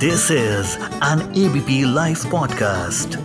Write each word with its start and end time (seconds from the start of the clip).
This 0.00 0.30
is 0.30 0.76
an 1.02 1.20
ABP 1.34 1.74
Life 1.86 2.22
podcast. 2.24 3.16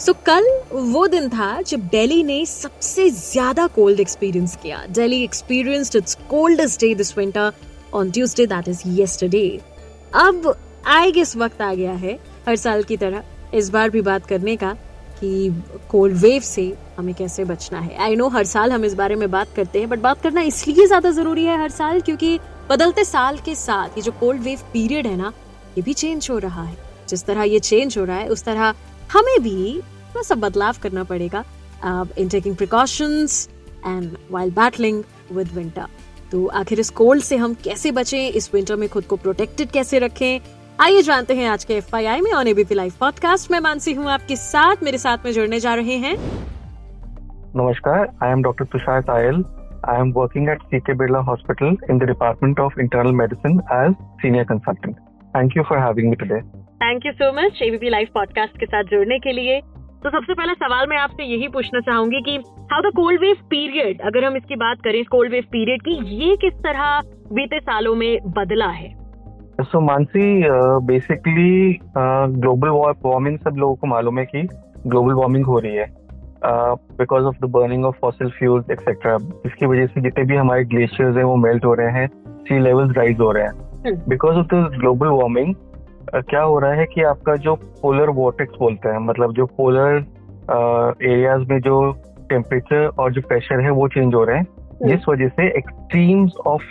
so 0.00 0.12
so, 0.12 0.18
कल 0.26 0.46
वो 0.72 1.06
दिन 1.06 1.28
था 1.28 1.50
जब 1.62 1.88
दिल्ली 1.88 2.22
ने 2.22 2.44
सबसे 2.46 3.08
ज़्यादा 3.10 3.66
कोल्ड 3.74 4.00
एक्सपीरियंस 4.00 4.56
किया 4.62 4.84
Delhi 4.90 5.22
experienced 5.24 5.96
it's 5.96 6.14
coldest 6.30 6.80
day 6.80 6.94
this 6.94 7.16
winter 7.18 7.52
on 7.94 8.10
Tuesday 8.10 8.46
that 8.46 8.68
is 8.68 8.82
yesterday 9.00 9.46
अब 10.22 10.52
आई 10.92 11.12
गेस 11.12 11.36
वक्त 11.36 11.62
आ 11.62 11.74
गया 11.74 11.92
है 12.04 12.18
हर 12.48 12.56
साल 12.66 12.82
की 12.82 12.96
तरह 12.96 13.54
इस 13.54 13.70
बार 13.70 13.90
भी 13.90 14.00
बात 14.04 14.26
करने 14.26 14.56
का 14.56 14.76
कि 15.20 15.62
कोल्ड 15.90 16.16
वेव 16.16 16.42
से 16.44 16.72
हमें 16.98 17.14
कैसे 17.14 17.44
बचना 17.44 17.80
है। 17.80 17.96
आई 17.98 18.16
नो 18.16 18.28
हर 18.28 18.44
साल 18.46 18.72
हम 18.72 18.84
इस 18.84 18.94
बारे 18.94 19.14
में 19.14 19.30
बात 19.30 19.48
करते 19.56 19.78
हैं 19.78 19.88
बट 19.88 19.98
बात 20.00 20.22
करना 20.22 20.40
इसलिए 20.42 20.86
ज़्यादा 20.86 21.10
ज़रूरी 21.10 21.44
है 21.44 21.60
हर 21.60 21.70
साल 21.70 22.00
क्योंकि 22.00 22.38
बदलते 22.70 23.04
साल 23.04 23.38
के 23.38 23.54
साथ 23.54 23.98
ये 23.98 24.02
जो 24.02 24.12
कोल्ड 24.12 24.42
वेव 24.42 24.60
पीरियड 24.72 25.06
है 25.06 25.16
ना, 25.16 25.32
ये 25.76 25.82
भी 25.82 25.92
चेंज 25.94 26.28
हो 26.30 26.38
रहा 26.38 26.62
है। 26.62 26.76
जिस 27.08 27.24
तरह 27.24 27.42
ये 27.44 27.58
चेंज 27.60 27.98
हो 27.98 28.04
रहा 28.04 28.16
है, 28.16 28.28
उस 28.28 28.44
तरह 28.44 28.74
हमें 29.12 29.42
भी 29.42 29.78
थोड़ा 29.78 30.22
सा 30.22 30.34
बदलाव 30.36 30.76
करना 30.82 31.04
पड़ेगा। 31.04 31.44
In 32.18 32.28
taking 32.28 32.56
precautions 32.56 33.48
and 33.86 34.16
while 34.30 34.50
battling 34.52 35.02
with 35.32 35.52
winter 35.54 35.86
तो 36.32 36.46
आखिर 36.54 36.80
इस 36.80 36.90
कोल्ड 36.92 37.22
से 37.22 37.36
हम 37.36 37.54
कैसे 37.54 37.90
बचें, 37.92 38.28
इस 38.28 38.50
विंटर 38.54 38.76
में 38.76 38.88
खुद 38.88 39.04
को 39.04 39.16
प्रोटेक्टेड 39.16 39.70
कैसे 39.70 39.98
रखें? 39.98 40.40
आइए 40.78 41.02
जानते 41.02 41.34
हैं 41.34 41.48
आज 41.48 41.64
के 41.64 41.74
एफ़ 41.74 41.94
में 41.96 42.32
ऑन 42.32 42.48
एबीपी 42.48 42.74
लाइव 42.74 42.92
पॉडकास्ट 43.00 43.50
में 43.50 43.58
मानसी 43.60 43.92
हूँ 43.92 44.10
आपके 44.10 44.36
साथ, 44.36 44.82
मेरे 44.82 44.98
साथ 44.98 45.24
में 45.24 45.32
जुड़ने 45.32 45.60
जा 45.60 45.74
रहे 45.74 45.96
हैं 45.98 46.16
नमस्कार 47.56 48.08
I 48.22 48.30
am 48.30 48.42
doctor 48.42 48.64
Tushar 48.64 49.00
Sayal 49.00 49.44
I 49.88 50.00
am 50.00 50.10
working 50.12 50.48
at 50.48 50.62
CK 50.62 50.94
Birla 50.94 51.18
hospital 51.18 51.76
in 51.90 51.98
the 51.98 52.04
department 52.04 52.58
of 52.60 52.80
internal 52.80 53.12
medicine 53.12 53.60
as 53.72 53.94
senior 54.20 54.44
consultant 54.44 54.96
thank 55.36 55.56
you 55.56 55.62
for 55.62 55.78
having 55.78 56.08
me 56.10 56.16
today 56.16 56.40
thank 56.82 57.06
you 57.06 57.12
so 57.12 57.30
much 57.32 57.62
ABP 57.62 57.90
live 57.90 58.08
podcast 58.14 58.58
के 58.60 58.66
साथ 58.66 58.84
जुड़ने 58.84 59.18
के 59.18 59.32
लिए। 59.32 59.60
तो 60.02 60.10
सबसे 60.10 60.34
पहला 60.34 60.52
सवाल 60.52 60.86
मैं 60.90 60.98
आपसे 60.98 61.24
यही 61.24 61.48
पूछना 61.48 61.80
चाहूँगी 61.80 62.20
कि 62.20 62.36
how 62.72 62.82
the 62.82 62.92
cold 62.96 63.20
wave 63.20 63.36
period 63.50 64.00
अगर 64.06 64.24
हम 64.24 64.36
इसकी 64.36 64.56
बात 64.56 64.76
करें 64.84 65.04
कोल्ड 65.10 65.32
वेव 65.32 65.44
पीरियड 65.52 65.82
की 65.82 65.98
ये 66.16 66.36
किस 66.36 66.62
तरह 66.62 67.00
बीते 67.32 67.60
सालों 67.60 67.94
में 67.94 68.18
बदला 68.38 68.70
है? 68.70 68.94
So 69.60 69.80
Mansi 69.80 70.42
basically 70.86 71.78
global 72.40 72.68
warming 73.04 73.38
सब 73.38 73.56
लोगों 73.58 73.74
को 73.74 73.86
मालूम 73.86 74.18
है 74.18 74.24
कि 74.26 74.48
ग्लोबल 74.86 75.14
वार्मिंग 75.14 75.46
हो 75.46 75.58
रही 75.58 75.76
है। 75.76 76.05
Because 76.44 77.24
of 77.24 77.36
the 77.46 77.50
burning 77.50 77.84
of 77.84 77.96
fossil 78.02 78.30
fuels 78.30 78.70
etcetera 78.70 79.18
इसकी 79.46 79.66
वजह 79.66 79.86
से 79.86 80.00
जितने 80.00 80.24
भी 80.24 80.36
हमारे 80.36 80.64
ग्लेशियर्स 80.64 81.16
हैं 81.16 81.24
वो 81.24 81.36
मेल्ट 81.36 81.64
हो 81.64 81.74
रहे 81.74 81.90
हैं 81.90 82.06
सी 82.26 82.58
लेवल्स 82.58 82.96
राइज 82.96 83.20
हो 83.20 83.30
रहे 83.32 83.44
हैं 83.44 83.66
because 84.08 84.36
of 84.36 84.46
the 84.46 84.76
global 84.78 85.06
warming 85.06 85.54
क्या 86.14 86.42
हो 86.42 86.58
रहा 86.58 86.72
है 86.72 86.86
कि 86.86 87.02
आपका 87.02 87.36
जो 87.36 87.54
पोलर 87.54 88.10
वॉटेक्स 88.10 88.54
बोलते 88.58 88.88
हैं 88.88 88.98
मतलब 88.98 89.32
जो 89.32 89.46
पोलर 89.46 90.04
एरियाज़ 91.02 91.42
uh, 91.42 91.50
में 91.50 91.60
जो 91.60 91.92
टेम्परेचर 92.30 92.86
और 92.86 93.12
जो 93.12 93.20
प्रेशर 93.20 93.60
है 93.60 93.70
वो 93.70 93.88
चेंज 93.88 94.14
हो 94.14 94.24
रहे 94.24 94.36
हैं 94.36 94.46
hmm. 94.46 94.88
जिस 94.88 95.08
वजह 95.08 95.28
से 95.28 95.48
एक्सट्रीम्स 95.58 96.32
ऑफ़ 96.46 96.62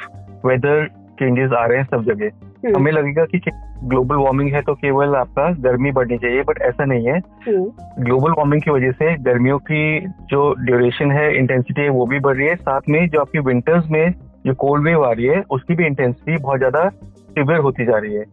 वेदर 0.47 0.87
चेंजेस 0.87 1.51
आ 1.51 1.65
रहे 1.65 1.77
हैं 1.77 1.85
सब 1.85 2.03
जगह। 2.03 2.29
हमें 2.65 2.91
लगेगा 2.91 3.25
कि 3.25 3.39
ग्लोबल 3.83 4.15
वार्मिंग 4.15 4.53
है 4.53 4.61
तो 4.61 4.73
केवल 4.75 5.15
आपका 5.15 5.49
गर्मी 5.61 5.91
बढ़नी 5.91 6.17
चाहिए 6.17 6.43
बट 6.43 6.61
ऐसा 6.61 6.85
नहीं 6.85 7.07
है। 7.07 7.19
ग्लोबल 7.49 8.29
हम्म। 8.29 8.35
वार्मिंग 8.37 8.61
की 8.61 8.71
वजह 8.71 8.91
से 8.91 9.15
गर्मियों 9.23 9.57
की 9.71 9.99
जो 10.29 10.53
ड्यूरेशन 10.59 11.11
है 11.11 11.27
इंटेंसिटी 11.37 11.81
है 11.81 11.89
वो 11.89 12.05
भी 12.05 12.19
बढ़ 12.19 12.37
रही 12.37 12.47
है। 12.47 12.55
साथ 12.55 12.89
में 12.89 13.07
जो 13.09 13.19
आपकी 13.19 13.39
विंटर्स 13.39 13.89
में 13.91 14.13
जो 14.45 14.53
कोल्ड 14.55 14.85
वेव 14.85 15.05
आ 15.05 15.11
रही 15.11 15.25
है 15.25 15.41
उसकी 15.51 15.75
भी 15.75 15.85
इंटेंसिटी 15.85 16.37
बहुत 16.37 16.57
ज़्यादा 16.57 16.89
सिवियर 16.89 17.59
होती 17.59 17.85
जा 17.85 17.97
रही 17.97 18.13
है। 18.13 18.23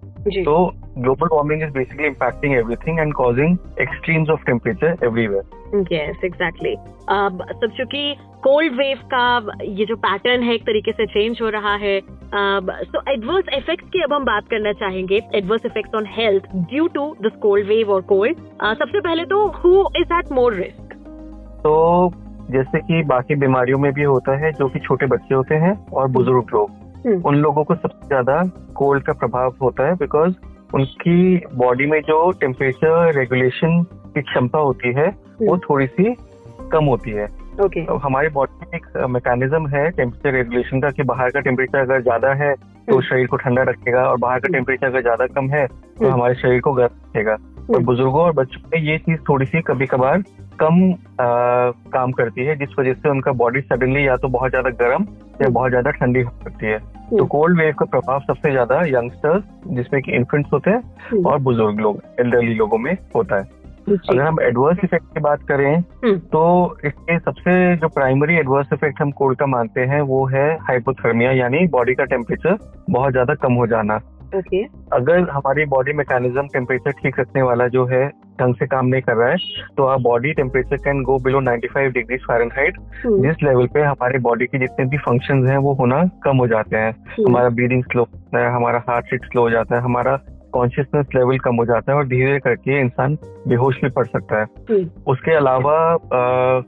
तो 0.45 0.55
global 0.99 1.29
warming 1.33 1.63
is 1.63 1.71
basically 1.71 2.07
impacting 2.07 2.55
everything 2.55 2.99
and 3.01 3.13
causing 3.15 3.57
extremes 3.81 4.31
of 4.31 4.45
temperature 4.47 4.97
everywhere 5.05 5.87
yes 5.93 6.25
exactly 6.25 6.75
अब 7.11 7.45
सब 7.53 7.71
चूँकि 7.77 8.15
कोल्ड 8.43 8.73
वेव 8.73 8.99
का 9.15 9.25
ये 9.63 9.85
जो 9.85 9.97
पैटर्न 9.99 10.43
है 10.43 10.55
एक 10.55 10.63
तरीके 10.63 10.93
से 10.93 11.07
चेंज 11.07 11.39
हो 11.43 11.49
रहा 11.49 11.75
है। 11.77 12.01
सो 12.35 13.03
एडवर्स 13.13 13.49
इफेक्ट्स 13.55 13.89
की 13.89 14.03
अब 14.03 14.13
हम 14.13 14.25
बात 14.25 14.49
करना 14.49 14.73
चाहेंगे 14.73 15.21
adverse 15.35 15.67
effects 15.67 15.95
on 15.95 16.07
health 16.11 16.47
due 16.55 16.87
to 16.89 17.07
this 17.23 17.33
cold 17.43 17.67
wave 17.69 17.91
और 17.91 18.03
कोल्ड 18.09 18.39
सबसे 18.79 19.01
पहले 19.01 19.25
तो 19.25 19.47
who 19.57 19.85
is 19.97 20.15
at 20.15 20.33
more 20.33 20.55
risk 20.55 20.95
तो 21.59 21.75
जैसे 22.51 22.81
कि 22.81 23.03
बाकी 23.07 23.35
बीमारियों 23.35 23.79
में 23.79 23.93
भी 23.93 24.03
होता 24.05 24.37
है 24.39 24.53
जो 24.53 24.69
कि 24.69 24.79
छोटे 24.79 25.07
बच्चे 25.07 25.35
होते 25.35 25.55
हैं 25.57 25.75
और 25.93 26.09
बुज़ुर्ग 26.09 26.55
लोग 26.55 26.71
हम्म। 27.07 27.21
उन 27.25 27.37
लोगों 27.37 27.65
को 27.65 27.75
सबसे 27.75 28.07
ज़्यादा 28.07 28.43
कोल्ड 28.75 29.05
का 29.05 29.13
प्रभाव 29.13 29.55
होता 29.63 29.87
है 29.87 29.95
बिकॉज़ 29.97 30.35
उनकी 30.75 31.37
बॉडी 31.57 31.87
में 31.87 32.01
जो 32.01 32.19
टेम्परेचर 32.41 33.13
रेगुलेशन 33.15 33.83
की 34.15 34.23
क्षमता 34.23 34.59
होती 34.59 34.93
है 34.93 35.07
वो 35.07 35.53
हम्म। 35.53 35.59
थोड़ी 35.61 35.87
सी 35.89 36.15
कम 36.73 36.85
होती 36.85 37.11
है 37.11 37.27
okay. 37.55 37.87
तो 37.87 37.97
हमारी 37.99 38.29
बॉडी 38.29 38.53
में 38.63 38.79
एक 38.79 38.87
मैकेनिज्म 39.11 39.69
है 39.69 39.91
टेम्परेचर 39.91 40.37
रेगुलेशन 40.37 40.81
का 40.81 40.91
कि 40.91 41.03
बाहर 41.03 41.31
का 41.31 41.41
टेम्परेचर 41.41 41.79
अगर 41.79 42.03
ज़्यादा 42.03 42.33
है 42.35 42.55
तो 42.55 42.93
हम्म। 42.93 43.01
शरीर 43.01 43.27
को 43.27 43.37
ठंडा 43.37 43.63
रखेगा 43.63 44.03
और 44.03 44.17
बाहर 44.19 44.41
का 44.41 44.49
टेम्परेचर 44.49 44.87
अगर 44.87 45.01
ज़्यादा 45.03 45.27
कम 45.35 45.51
है 45.51 45.67
तो 45.67 46.09
हमारे 46.09 46.35
शरीर 46.35 46.61
को 46.61 46.73
गर्म 46.73 46.95
रखेगा। 47.07 47.37
और 47.71 47.83
बुज़ुर्गों 47.83 48.23
और 48.23 48.33
बच्चों 48.33 48.61
में 48.73 48.81
ये 48.83 48.97
चीज़ 48.99 49.19
थोड़ी 49.29 49.47
सी 49.47 49.61
कभी 49.63 49.87
कभार 49.87 50.23
कम 50.61 50.81
आ, 50.93 51.27
काम 51.93 52.13
करती 52.13 52.45
है 52.45 52.57
जिस 52.57 52.69
वजह 52.79 52.93
से 52.93 53.09
उनका 53.09 53.33
बॉडी 53.33 53.61
सडनली 53.61 54.07
या 54.07 54.17
तो 54.17 54.29
बहुत 54.29 54.51
ज़्यादा 54.51 54.71
गर्म 54.81 55.07
या 55.43 55.49
बहुत 55.49 55.71
ज़्यादा 55.71 55.91
ठंडी 55.91 56.21
हो 56.21 56.31
सकती 56.45 56.67
है। 56.67 56.79
तो 57.11 57.25
कोल्ड 57.27 57.59
वेव 57.59 57.75
का 57.79 57.85
प्रभाव 57.87 58.21
सबसे 58.21 58.51
ज़्यादा 58.51 58.81
यंगस्टर्स 58.89 59.45
जिसमें 59.69 60.03
कि 60.03 60.13
इन्फेंट्स 60.13 60.53
होते 60.53 60.71
हैं 60.71 60.83
हम्म। 61.11 61.27
और 61.27 61.39
बुज़ुर्ग 61.41 61.81
लोग 61.81 62.03
एल्डरली 62.21 62.55
लोगों 62.55 62.79
में 62.79 62.97
होता 63.17 63.37
है। 63.37 63.62
अगर 63.89 64.21
हम 64.21 64.41
एडवर्स 64.43 64.79
इफ़ेक्ट 64.85 65.07
की 65.15 65.21
बात 65.21 65.43
करें 65.49 65.75
हम्म। 65.75 66.17
तो 66.29 66.43
इसके 66.85 67.19
सबसे 67.19 67.55
जो 67.77 67.89
प्राइमरी 67.91 68.37
एडवर्स 68.37 68.73
इफ़ेक्ट 68.73 69.03
हम 69.03 69.11
कोल्ड 69.13 69.39
का 69.39 69.47
मानते 69.49 69.81
हैं 69.87 70.01
वो 70.07 70.25
है 70.27 70.49
हाइपोथर्मिया 70.63 71.33
यानी 71.35 71.67
बॉडी 71.69 71.95
का 71.95 72.05
टेम्परेचर 72.07 72.59
बहुत 72.91 73.13
ज़्यादा 73.13 73.35
कम 73.43 73.55
हो 73.55 73.67
जाना 73.67 74.01
okay. 74.33 74.63
अगर 74.93 75.29
हमारी 75.31 75.65
बॉडी 75.67 75.93
मैकेनिज्म 75.93 76.47
टेम्परेचर 76.49 76.93
ठीक 76.93 77.19
रखने 77.21 77.43
वाला 77.43 77.67
जो 77.69 77.85
है 77.87 78.07
ढंग 78.41 78.55
से 78.55 78.67
काम 78.67 78.87
नहीं 78.87 79.03
कर 79.03 79.17
रहा 79.17 79.29
है 79.29 79.37
तो 79.77 79.85
आप 79.85 80.01
body 80.01 80.33
temperature 80.33 80.77
can 80.85 81.03
go 81.03 81.19
below 81.25 81.41
95 81.43 81.93
degree 81.95 82.17
Fahrenheit 82.19 82.79
जिस 83.05 83.43
लेवल 83.43 83.67
पे 83.75 83.83
हमारे 83.83 84.19
बॉडी 84.21 84.47
के 84.47 84.59
जितने 84.59 84.87
भी 84.87 84.99
फ़ंक्शंस 85.01 85.49
हैं 85.49 85.59
वो 85.67 85.75
होना 85.75 86.03
कम 86.25 86.37
हो 86.37 86.47
जाते 86.49 86.77
हैं 86.77 86.93
hmm. 86.93 87.29
हमारा 87.29 87.49
ब्रीदिंग 87.51 87.85
स्लो 87.85 88.03
होता 88.05 88.45
है 88.45 88.55
हमारा 88.55 88.83
हार्ट 88.89 89.13
रेट 89.13 89.25
स्लो 89.25 89.43
हो 89.43 89.51
जाता 89.51 89.77
है 89.77 89.83
हमारा 89.83 90.19
कॉन्शियसनेस 90.53 91.07
लेवल 91.17 91.39
कम 91.39 91.57
हो 91.57 91.65
जाता 91.65 91.93
है 91.93 91.99
और 91.99 92.07
धीरे 92.07 92.39
करके 92.39 92.81
इंसान 92.81 93.19
बेहोश 93.49 93.81
भी 93.85 93.91
पड़ 93.91 94.07
सकता 94.07 94.41
है. 94.41 94.47
उसके 95.07 95.35
अलावा 95.35 95.99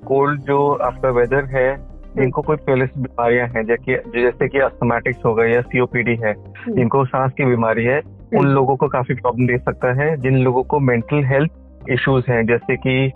कोल्ड 0.09 0.41
जो 0.41 0.73
आपका 0.73 1.11
वेदर 1.11 1.45
है 1.45 1.95
जिनको 2.17 2.43
कोई 2.43 2.57
पहले 2.57 2.87
से 2.87 3.01
बीमारियाँ 3.01 3.47
हैं 3.47 3.65
जैसे 3.65 4.23
जैसे 4.23 4.49
कि 4.49 4.59
अस्थमेटिक्स 4.59 5.25
हो 5.25 5.35
गए 5.35 5.53
या 5.55 5.61
सीओपीडी 5.61 6.17
है। 6.25 6.35
जिनको 6.69 7.05
सांस 7.05 7.33
की 7.33 7.45
बीमारी 7.45 7.85
है 7.85 8.01
उन। 8.37 8.47
लोगों 8.47 8.77
को 8.77 8.89
काफ़ी 8.89 9.15
प्रॉब्लम 9.15 9.47
दे 9.47 9.59
सकता 9.59 9.93
है 10.03 10.17
जिन 10.17 10.39
लोगों 10.39 10.63
को 10.63 10.79
मेंटल 10.81 11.25
हेल्थ 11.25 11.51
इश्यूज़ 11.91 12.31
हैं 12.31 12.47
जैसे 12.47 12.77
कि 12.77 13.13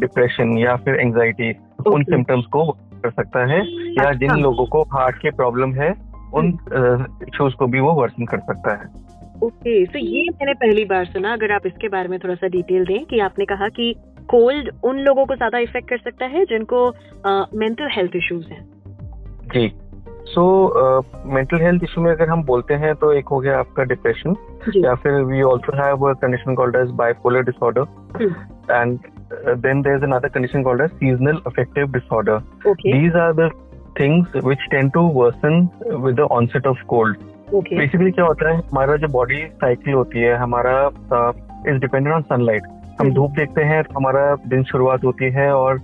डिप्रेशन 0.00 0.58
या 0.58 0.76
फिर 0.76 0.94
एंजाइटी 0.94 1.50
उन 1.86 2.02
सिम्टम्स 2.02 2.46
को 2.46 2.64
कर 2.72 3.10
सकता 3.10 3.44
है 3.46 3.58
या 3.92 4.12
जिन 4.12 4.30
अच्छा। 4.30 4.42
लोगों 4.42 4.66
को 4.66 4.82
हार्ट 4.82 5.16
के 5.16 5.30
प्रॉब्लम 5.30 5.74
है 5.74 5.90
उन 6.34 6.48
इश्यूज़ 7.28 7.54
को 7.54 7.66
भी 7.66 7.80
वो 7.80 7.92
वर्सन 7.92 8.24
कर 8.24 8.38
सकता 8.38 8.74
है 8.74 9.06
ओके 9.42 9.84
तो 9.86 9.98
ये 9.98 10.22
मैंने 10.30 10.52
पहली 10.56 10.84
बार 10.84 11.04
सुना। 11.06 11.32
अगर 11.32 11.52
आप 11.52 11.66
इसके 11.66 11.88
बारे 11.88 12.08
में 12.08 12.18
थोड़ा 12.18 12.34
सा 12.34 12.48
डिटेल 12.48 12.84
दें 12.84 13.04
कि 13.06 13.18
आपने 13.20 13.44
कहा 13.44 13.68
कि 13.70 13.94
कोल्ड 14.28 14.70
उन 14.84 14.98
लोगों 14.98 15.24
को 15.26 15.34
ज़्यादा 15.36 15.58
इफ़ेक्ट 15.58 15.88
कर 15.88 15.98
सकता 15.98 16.26
है 16.26 16.44
जिनको 16.44 16.86
मेंटल 17.58 17.88
हेल्थ 17.92 18.16
इश्यूज़ 18.16 18.46
हैं। 18.46 18.64
जी। 19.52 19.72
सो 20.26 20.44
मेंटल 21.26 21.60
हेल्थ 21.62 21.84
इशू 21.84 22.00
में 22.00 22.10
अगर 22.12 22.28
हम 22.28 22.42
बोलते 22.44 22.74
हैं 22.74 22.94
तो 22.94 23.12
एक 23.12 23.28
हो 23.28 23.38
गया 23.40 23.58
आपका 23.58 23.84
डिप्रेशन 23.84 24.34
या 24.76 24.94
फिर 24.94 25.12
we 25.24 25.42
also 25.42 25.76
have 25.76 26.08
a 26.08 26.12
condition 26.22 26.54
called 26.54 26.76
as 26.76 26.90
bipolar 26.94 27.42
disorder 27.42 28.24
and 28.72 28.98
then 29.58 29.82
there 29.82 29.96
is 29.96 30.04
another 30.04 30.28
condition 30.28 30.62
called 30.62 30.82
as 30.82 30.90
seasonal 30.94 31.40
affective 31.46 31.92
disorder 31.92 32.38
these 32.66 33.16
are 33.16 33.32
the 33.34 33.50
things 34.00 34.36
which 34.44 34.66
tend 34.70 34.90
to 34.92 35.00
worsen 35.14 35.68
with 36.04 36.14
the 36.14 36.28
onset 36.32 36.66
of 36.66 36.82
basically 37.54 38.10
क्या 38.10 38.24
होता 38.24 38.50
है 38.50 38.56
हमारा 38.56 38.96
जो 38.96 39.08
body 39.08 39.36
cycle 39.36 39.94
होती 39.94 40.18
है 40.18 40.36
हमारा 40.36 40.90
is 41.68 41.76
dependent 41.76 42.14
on 42.14 42.22
sunlight 42.22 42.62
हम 43.00 43.12
धूप 43.12 43.30
देखते 43.30 43.62
हैं 43.62 43.82
तो 43.84 43.94
हमारा 43.96 44.36
दिन 44.48 44.62
शुरुआत 44.62 45.04
होती 45.04 45.24
है 45.24 45.52
और 45.52 45.80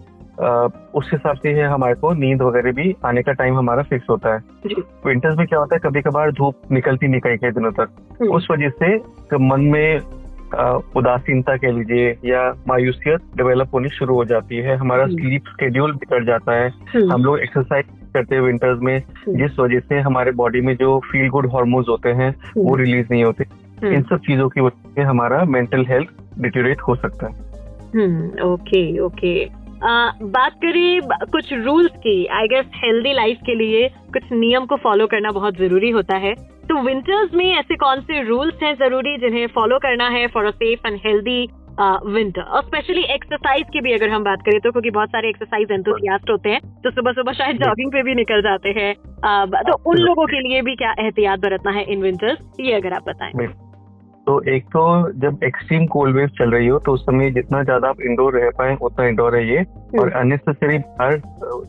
उस 0.94 1.10
हिसाब 1.12 1.36
से 1.36 1.52
है 1.52 1.66
हमारे 1.66 1.94
को 1.94 2.14
नींद 2.14 2.42
वगैरह 2.42 2.72
भी 2.72 2.94
आने 3.04 3.22
का 3.22 3.32
टाइम 3.32 3.56
हमारा 3.56 3.82
फिक्स 3.82 4.06
होता 4.10 4.34
है। 4.34 4.40
विंटर्स 5.06 5.38
में 5.38 5.46
क्या 5.46 5.58
होता 5.58 5.76
है 5.76 5.80
कभी 5.84 6.00
कभार 6.00 6.32
धूप 6.32 6.54
निकलती 6.72 7.08
नहीं 7.08 7.20
कई 7.20 7.36
कई 7.36 7.50
दिनों 7.50 7.72
तक। 7.72 7.88
हम्म। 8.22 8.30
उस 8.30 8.48
वजह 8.50 8.68
से 8.68 8.96
मन 9.36 9.60
में 9.60 10.00
उदासीनता 10.96 11.56
कह 11.56 11.70
लीजिए 11.70 12.10
या 12.24 12.54
मायूसियत 12.68 13.20
डेवलप 13.36 13.68
होनी 13.74 13.88
शुरू 13.88 14.14
हो 14.14 14.24
जाती 14.24 14.56
है। 14.56 14.76
हमारा 14.76 15.06
स्लीप 15.06 15.42
हम्म। 15.46 15.52
स्केड्यूल 15.52 15.92
बिगड़ 15.92 16.24
जाता 16.24 16.52
है। 16.52 16.68
हम 16.96 17.24
लोग 17.24 17.38
एक्सरसाइज 17.38 17.84
करते 18.14 18.34
हैं 18.34 18.42
विंटर्स 18.42 18.80
में 18.82 18.96
हम्म। 18.98 19.36
जिस 19.38 19.58
वजह 19.58 19.80
से 19.80 20.00
हमारे 20.00 20.32
बॉडी 20.32 20.60
में 20.60 20.74
जो 20.76 20.98
फील 21.04 21.28
गुड 21.28 21.46
हार्मोन्स 21.46 21.88
होते 21.88 22.10
हैं 22.12 22.34
वो 22.56 22.76
रिलीज़ 22.76 23.06
नहीं 23.10 23.24
होते। 23.24 23.44
हम्म। 23.82 23.92
इन 23.92 24.02
सब 24.02 24.20
चीज़ों 24.20 24.48
की 24.48 24.60
वजह 24.60 24.90
से 24.94 25.02
हमारा 25.02 25.44
मेंटल 25.46 25.84
हेल्थ 25.88 26.08
डिटेरिएट 26.38 26.80
हो 26.80 26.94
सकता 26.96 27.26
है। 27.26 27.50
हम्म 27.94 28.52
ओके 28.52 28.98
ओके 28.98 29.34
बात 29.84 30.52
करें 30.54 31.00
कुछ 31.32 31.52
रूल्स 31.52 31.92
की 31.98 32.14
आई 32.32 32.46
गेस 32.46 32.66
हेल्दी 32.76 33.12
लाइफ 33.12 33.38
के 33.46 33.54
लिए 33.54 33.88
कुछ 34.12 34.32
नियम 34.32 34.66
को 34.66 34.76
फॉलो 34.76 35.06
करना 35.06 35.30
बहुत 35.30 35.56
ज़रूरी 35.58 35.90
होता 35.90 36.16
है। 36.16 36.34
तो 36.68 36.82
विंटर्स 36.82 37.34
में 37.34 37.44
ऐसे 37.54 37.76
कौन 37.76 38.00
से 38.00 38.22
रूल्स 38.22 38.62
हैं 38.62 38.74
ज़रूरी 38.74 39.16
जिन्हें 39.18 39.46
फॉलो 39.46 39.78
करना 39.78 40.08
है 40.08 40.26
for 40.26 40.44
a 40.44 40.50
safe 40.50 40.86
and 40.86 40.98
healthy 41.06 41.48
winter 41.80 42.42
और 42.42 42.62
स्पेशली 42.62 43.02
एक्सरसाइज 43.14 43.66
की 43.72 43.80
भी 43.80 43.92
अगर 43.92 44.08
हम 44.08 44.24
बात 44.24 44.42
करें 44.46 44.58
तो 44.60 44.70
क्योंकि 44.70 44.90
बहुत 44.90 45.08
सारे 45.08 45.28
एक्सरसाइज 45.28 45.70
एंथुसियास्ट 45.72 46.30
होते 46.30 46.50
हैं 46.50 46.60
तो 46.82 46.90
सुबह 46.90 47.12
सुबह 47.12 47.32
शायद 47.32 47.56
जॉगिंग 47.58 47.92
पे 47.92 48.02
भी 48.02 48.14
निकल 48.14 48.42
जाते 48.42 48.68
हैं। 48.70 48.94
तो 49.62 49.76
उन 49.90 49.98
लोगों 49.98 50.26
के 50.26 50.40
लिए 50.40 50.62
भी 50.62 50.74
क्या 50.76 50.94
एहतियात 51.00 51.40
बरतना 51.40 51.70
है 51.70 51.84
इन 51.84 52.02
विंटर्स 52.02 52.60
ये 52.60 52.72
अगर 52.74 52.92
आप 52.92 53.08
बताएँ। 53.08 53.46
तो 54.26 54.40
एक 54.48 54.64
तो 54.66 54.82
जब 55.20 55.38
एक्सट्रीम 55.44 55.86
कोल्ड 55.86 56.16
वेव 56.16 56.28
चल 56.38 56.50
रही 56.50 56.66
हो 56.66 56.78
तो 56.78 56.92
उस 56.92 57.02
समय 57.02 57.30
जितना 57.30 57.62
ज़्यादा 57.62 57.88
आप 57.88 58.00
इंडोर 58.00 58.38
रह 58.38 58.50
पाए 58.58 58.76
उतना 58.82 59.06
इंडोर 59.06 59.32
रहिए। 59.32 59.64
और 60.00 60.12
अननेसेसरी 60.12 60.78
बाहर 60.78 61.20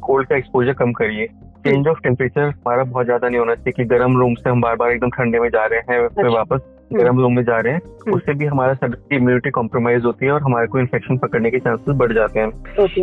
कोल्ड 0.02 0.28
का 0.28 0.36
एक्सपोजर 0.36 0.74
कम 0.74 0.92
करिए। 0.94 1.28
चेंज 1.66 1.88
ऑफ़ 1.88 2.00
टेम्परेचर 2.04 2.42
हमारा 2.42 2.84
बहुत 2.84 3.06
ज़्यादा 3.06 3.28
नहीं 3.30 3.40
होना 3.40 3.56
चाहिए 3.56 3.74
कि 3.74 3.86
गर्म 3.90 4.18
रूम 4.20 4.34
से 4.36 4.50
हम 4.50 4.62
बार 4.62 4.76
बार 4.76 4.92
एकदम 4.92 5.10
ठंडे 5.10 5.40
में 5.40 5.50
जा 5.50 5.66
रहे 5.66 5.80
हैं 5.80 6.08
फिर 6.10 6.26
अच्छा। 6.26 6.58
वापस 6.92 7.04
गर्म 7.04 7.20
रूम 7.20 7.36
में 7.36 7.44
जा 7.44 7.60
रहे 7.60 7.74
हैं 7.74 7.82
हम्म। 7.86 8.16
उससे 8.16 8.34
भी 8.34 8.46
हमारा 8.46 8.74
सडनली 8.74 9.16
इम्यूनिटी 9.16 9.50
कॉम्प्रोमाइज 9.50 10.04
होती 10.06 10.26
है 10.26 10.32
और 10.32 10.42
हमारे 10.42 10.68
को 10.68 10.80
इन्फेक्शन 10.80 11.18
पकड़ने 11.18 11.52
के 11.52 11.60
चांसेस 11.60 11.96
बढ़ 11.98 12.14
जाते 12.14 12.40
हैं। 12.40 12.52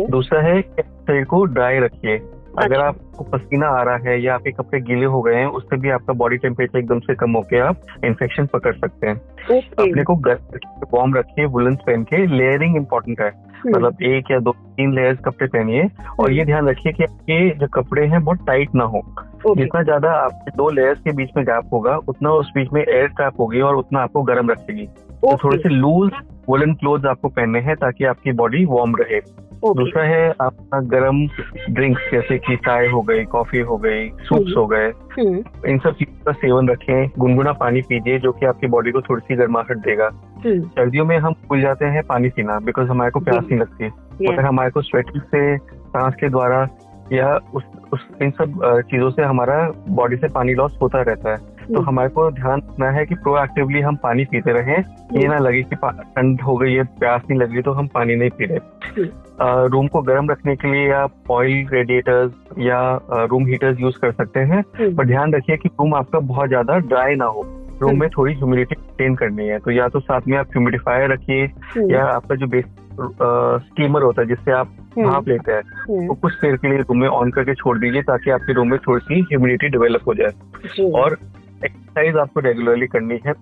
दूसरा 0.09 0.41
है 0.41 0.61
शरीर 0.61 1.23
को 1.23 1.45
ड्राई 1.45 1.79
रखिए। 1.79 2.17
अगर 2.57 2.63
अच्छा। 2.63 2.87
आपको 2.87 3.23
पसीना 3.23 3.67
आ 3.67 3.83
रहा 3.83 3.97
है 3.97 4.23
या 4.23 4.33
आपके 4.33 4.51
कपड़े 4.51 4.81
गीले 4.81 5.05
हो 5.05 5.21
गए 5.21 5.35
हैं 5.35 5.45
उससे 5.45 5.77
भी 5.77 5.89
आपका 5.89 6.13
बॉडी 6.13 6.37
टेम्परेचर 6.37 6.79
एकदम 6.79 6.99
से 6.99 7.15
कम 7.15 7.31
होकर 7.31 7.61
आप 7.61 7.75
इन्फेक्शन 8.05 8.45
पकड़ 8.45 8.73
सकते 8.73 9.07
हैं। 9.07 9.15
अपने 9.59 10.03
को 10.03 10.15
गर्म 10.15 10.57
वार्म 10.93 11.13
रखिए 11.15 11.45
वुलन 11.45 11.75
पहन 11.75 12.03
के। 12.03 12.25
लेयरिंग 12.25 12.75
इंपॉर्टेंट 12.75 13.21
है। 13.21 13.27
हम्म। 13.27 13.75
मतलब 13.75 13.95
एक 14.01 14.31
या 14.31 14.39
दो 14.39 14.51
तीन 14.51 14.93
लेयर्स 14.93 15.19
कपड़े 15.19 15.47
पहनिए। 15.47 15.89
और 16.19 16.31
ये 16.31 16.45
ध्यान 16.45 16.69
रखिए 16.69 16.91
कि 16.91 17.03
आपके 17.03 17.49
जो 17.49 17.67
कपड़े 17.67 18.05
हैं 18.05 18.23
बहुत 18.23 18.47
टाइट 18.47 18.69
ना 18.75 18.83
हो। 18.83 19.01
जितना 19.47 19.83
ज़्यादा 19.83 20.11
आपके 20.11 20.51
दो 20.51 20.69
लेयर्स 20.69 20.99
के 20.99 21.11
बीच 21.11 21.29
में 21.37 21.45
गैप 21.45 21.69
होगा 21.73 21.97
उतना 21.97 22.31
उस 22.31 22.51
बीच 22.55 22.69
में 22.73 22.81
एयर 22.81 23.07
ट्रैप 23.07 23.39
होगी 23.39 23.61
और 23.61 23.75
उतना 23.75 23.99
आपको 23.99 24.21
गर्म 24.21 24.49
रखेगी। 24.49 24.85
तो 24.85 25.37
थोड़े 25.37 25.57
से 25.57 25.69
लूज 25.69 26.11
वुलन 26.49 26.73
क्लोथ 26.73 27.05
आपको 27.05 27.27
पहनने 27.27 27.59
हैं 27.59 27.75
ताकि 27.75 28.05
आपकी 28.05 28.31
बॉडी 28.31 28.65
वार्म 28.65 28.95
रहे। 28.95 29.19
दूसरा 29.65 30.03
है 30.03 30.29
आपका 30.41 30.79
गर्म 30.79 31.27
ड्रिंक्स 31.69 32.01
जैसे 32.11 32.37
कि 32.37 32.55
चाय 32.55 32.87
हो 32.87 33.01
गई 33.01 33.23
कॉफ़ी 33.23 33.59
हो 33.59 33.77
गई 33.77 34.09
सूप्स 34.09 34.53
हो 34.57 34.65
गए। 34.67 34.87
हम्म। 34.87 35.43
इन 35.67 35.79
सब 35.79 35.95
चीज़ों 35.95 36.25
का 36.25 36.31
सेवन 36.31 36.69
रखें 36.69 37.09
गुनगुना 37.17 37.51
पानी 37.51 37.81
पीजिए 37.81 38.19
जो 38.19 38.31
कि 38.31 38.45
आपकी 38.45 38.67
बॉडी 38.67 38.91
को 38.91 39.01
थोड़ी 39.01 39.21
सी 39.21 39.35
गर्माहट 39.35 39.77
देगा। 39.77 40.09
हम्म। 40.45 40.61
सर्दियों 40.61 41.05
में 41.05 41.17
हम 41.17 41.33
भूल 41.33 41.61
जाते 41.61 41.85
हैं 41.85 42.03
पानी 42.03 42.29
पीना 42.29 42.59
बिकॉज़ 42.59 42.87
हमारे 42.87 43.11
को 43.11 43.19
प्यास 43.19 43.43
नहीं 43.43 43.59
लगती. 43.59 43.85
अगर 44.29 44.45
हमारे 44.45 44.71
को 44.71 44.81
स्वेटिंग 44.81 45.21
से 45.21 45.57
सांस 45.57 46.15
के 46.15 46.29
द्वारा 46.29 46.67
या 47.13 47.39
उस 47.53 47.63
उस 47.93 48.07
इन 48.21 48.31
सब 48.31 48.59
चीज़ों 48.91 49.09
से 49.11 49.23
हमारा 49.23 49.57
बॉडी 49.89 50.15
से 50.15 50.27
पानी 50.29 50.53
लॉस 50.53 50.77
होता 50.81 51.01
रहता 51.01 51.31
है 51.31 51.37
तो 51.37 51.73
हम्म। 51.73 51.87
हमारे 51.87 52.09
को 52.09 52.29
ध्यान 52.31 52.59
रखना 52.59 52.89
है 52.91 53.05
कि 53.05 53.15
प्रोएक्टिवली 53.15 53.81
हम 53.81 53.95
पानी 53.95 54.25
पीते 54.25 54.51
रहें 54.51 54.77
ये 55.21 55.27
ना 55.27 55.37
लगे 55.37 55.61
कि 55.63 55.75
ठंड 55.75 56.41
हो 56.41 56.55
गई 56.57 56.73
है 56.73 56.83
प्यास 56.99 57.21
नहीं 57.29 57.39
लग 57.39 57.51
रही 57.51 57.61
तो 57.61 57.71
हम 57.71 57.87
पानी 57.87 58.15
नहीं 58.15 58.29
पी 58.29 58.45
रहे 58.45 59.05
रूम 59.67 59.87
को 59.87 60.01
गर्म 60.01 60.29
रखने 60.31 60.55
के 60.55 60.71
लिए 60.71 60.91
आप 60.91 61.31
ऑयल 61.31 61.67
रेडिएटर्स 61.71 62.31
या 62.59 62.81
रूम 63.31 63.45
हीटर्स 63.47 63.79
यूज़ 63.79 63.97
कर 63.97 64.11
सकते 64.11 64.39
हैं 64.39 64.63
हम्म। 64.79 64.95
पर 64.95 65.07
ध्यान 65.07 65.33
रखिए 65.33 65.57
कि 65.57 65.69
रूम 65.69 65.95
आपका 65.95 66.19
बहुत 66.27 66.47
ज़्यादा 66.47 66.77
ड्राई 66.87 67.15
ना 67.15 67.25
हो 67.27 67.45
रूम 67.81 67.99
में 67.99 68.09
थोड़ी 68.09 68.33
ह्यूमिडिटी 68.33 68.75
मेंटेन 68.75 69.15
करनी 69.15 69.47
है 69.47 69.57
तो 69.59 69.71
या 69.71 69.87
तो 69.87 69.99
साथ 69.99 70.27
में 70.27 70.37
आप 70.37 70.47
ह्यूमिडिफायर 70.47 71.11
रखिए 71.11 71.45
हम्म। 71.45 71.91
या 71.91 72.05
आपका 72.05 72.35
जो 72.35 72.47
बेस 72.47 72.65
स्टीमर 73.65 74.01
होता 74.01 74.21
है 74.21 74.27
जिससे 74.27 74.51
आप 74.51 74.67
हम्म। 74.67 74.80
भाप 74.99 75.27
लेते 75.27 75.51
हैं। 75.51 75.61
हम्म। 75.61 76.07
वो 76.07 76.13
कुछ 76.13 76.33
देर 76.33 76.55
के 76.55 76.67
लिए 76.67 76.77
रूम 76.77 76.97
में 76.97 77.07
ऑन 77.07 77.31
करके 77.31 77.53
छोड़ 77.53 77.77
दीजिए 77.79 78.01
ताकि 78.01 78.31
आपके 78.31 78.53
रूम 78.53 78.69
में 78.69 78.79
थोड़ी 78.79 79.05
सी 79.05 79.21
ह्यूमिडिटी 79.21 79.67
डेवलप 79.67 80.01
हो 80.07 80.13
जाए। 80.13 80.31
और 80.91 81.17
एक्सरसाइज 81.65 82.17
आपको 82.17 82.39
रेगुलरली 82.39 82.87
करनी 82.87 83.19
है। 83.27 83.33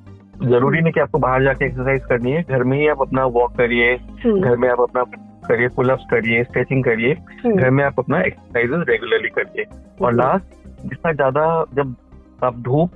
ज़रूरी 0.44 0.81
नहीं 0.81 0.94
कि 0.94 1.00
आपको 1.00 1.19
बाहर 1.19 1.44
जाके 1.44 1.66
एक्सरसाइज 1.66 2.06
करनी 2.06 2.31
है। 2.31 2.44
घर 2.50 2.63
में 2.63 2.78
ही 2.78 2.88
आप 2.88 3.01
अपना 3.01 3.25
वॉक 3.25 3.57
करिए। 3.57 3.94
हम्म। 3.94 4.42
घर 4.42 4.56
में 4.56 4.69
आप 4.69 4.81
अपना 4.81 5.04
करिए 5.48 5.68
पुलअप्स 5.68 6.04
करिए 6.12 6.44
स्ट्रेचिंग 6.44 6.84
करिए। 6.84 7.13
हम्म। 7.13 7.56
घर 7.56 7.69
में 7.69 7.84
आप 7.84 8.00
अपना 8.00 8.22
एक्सरसाइजेस 8.22 8.86
रेगुलरली 8.90 9.30
करिए। 9.30 9.66
और 10.02 10.13
लास्ट 10.13 10.45
जितना 10.86 11.12
ज़्यादा 11.12 11.66
जब 11.74 11.95
आप 12.44 12.57
धूप 12.57 12.90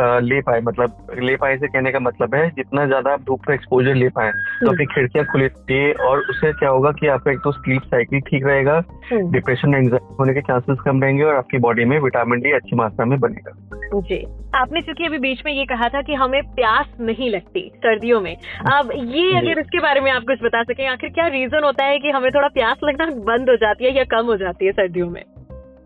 ले 0.00 0.40
पाए 0.40 0.60
मतलब 0.60 1.06
ले 1.20 1.36
पाए 1.36 1.56
से 1.56 1.66
कहने 1.66 1.90
का 1.92 2.00
मतलब 2.00 2.34
है 2.34 2.48
जितना 2.50 2.84
ज़्यादा 2.86 3.12
आप 3.12 3.20
धूप 3.20 3.44
का 3.46 3.54
एक्सपोजर 3.54 3.94
ले 3.94 4.08
पाए 4.08 4.30
तो 4.30 4.70
अपनी 4.70 4.86
खिड़कियाँ 4.86 5.24
खुली 5.32 5.44
रखिए 5.44 5.92
और 5.92 6.18
उससे 6.30 6.52
क्या 6.52 6.68
होगा 6.68 6.92
कि 6.92 7.06
आपका 7.06 7.32
एक 7.32 7.38
तो 7.44 7.52
स्लीप 7.52 7.82
साइकिल 7.84 8.20
ठीक 8.20 8.46
रहेगा 8.46 8.82
हम्म। 9.12 9.30
डिप्रेशन 9.32 9.74
एंजाइटी 9.74 10.14
होने 10.20 10.34
के 10.34 10.40
चांसेस 10.40 10.78
कम 10.84 11.02
रहेंगे 11.02 11.24
और 11.24 11.34
आपकी 11.34 11.58
बॉडी 11.58 11.84
में 11.84 11.98
विटामिन 12.00 12.40
डी 12.40 12.52
अच्छी 12.52 12.76
मात्रा 12.76 13.06
में 13.06 13.18
बनेगा। 13.20 13.52
जी। 14.00 14.24
आपने 14.54 14.80
चूँकि 14.80 15.04
अभी 15.06 15.18
बीच 15.18 15.42
में 15.46 15.52
ये 15.52 15.64
कहा 15.64 15.88
था 15.88 16.02
कि 16.02 16.14
हमें 16.14 16.42
प्यास 16.54 16.86
नहीं 17.00 17.30
लगती 17.30 17.60
सर्दियों 17.76 18.20
में 18.20 18.34
अब 18.72 18.90
ये 18.94 19.36
अगर 19.38 19.60
इसके 19.60 19.80
बारे 19.80 20.00
में 20.00 20.10
आप 20.12 20.22
कुछ 20.22 20.42
बता 20.42 20.62
सकें 20.62 20.86
आखिर 20.88 21.10
क्या 21.10 21.26
रीजन 21.26 21.64
होता 21.64 21.84
है 21.84 21.98
कि 21.98 22.10
हमें 22.10 22.30
थोड़ा 22.30 22.48
प्यास 22.48 22.80
लगना 22.84 23.06
बंद 23.26 23.50
हो 23.50 23.56
जाती 23.56 23.84
है 23.84 23.96
या 23.96 24.04
कम 24.10 24.26
हो 24.26 24.36
जाती 24.36 24.66
है 24.66 24.72
सर्दियों 24.72 25.10
में? 25.10 25.22